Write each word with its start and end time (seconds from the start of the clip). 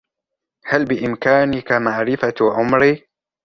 هل 0.65 0.85
بإمكانك 0.85 1.71
معرفة 1.71 2.33
عمري؟ 2.41 2.93